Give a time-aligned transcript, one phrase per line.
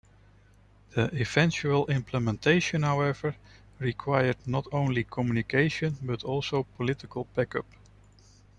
[0.95, 3.35] The eventual implementation, however,
[3.77, 7.67] required not only communication, but also political backup.